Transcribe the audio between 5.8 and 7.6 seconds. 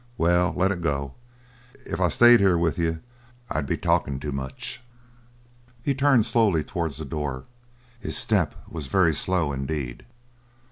He turned slowly towards the door.